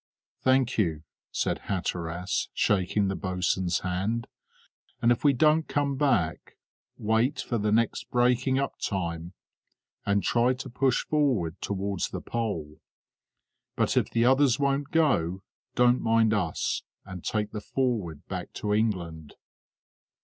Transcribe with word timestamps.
"Thank 0.41 0.79
you," 0.79 1.03
said 1.31 1.59
Hatteras, 1.69 2.49
shaking 2.55 3.07
his 3.07 3.19
boatswain's 3.19 3.81
hand; 3.81 4.25
"and 4.99 5.11
if 5.11 5.23
we 5.23 5.31
don't 5.31 5.67
come 5.67 5.95
back, 5.95 6.57
wait 6.97 7.39
for 7.41 7.59
the 7.59 7.71
next 7.71 8.09
breaking 8.09 8.57
up 8.57 8.79
time, 8.79 9.33
and 10.03 10.23
try 10.23 10.55
to 10.55 10.71
push 10.71 11.05
forward 11.05 11.61
towards 11.61 12.09
the 12.09 12.19
Pole. 12.19 12.79
But 13.75 13.95
if 13.95 14.09
the 14.09 14.25
others 14.25 14.57
won't 14.59 14.89
go, 14.89 15.43
don't 15.75 16.01
mind 16.01 16.33
us, 16.33 16.81
and 17.05 17.23
take 17.23 17.51
the 17.51 17.61
Forward 17.61 18.27
back 18.27 18.53
to 18.53 18.73
England." 18.73 19.35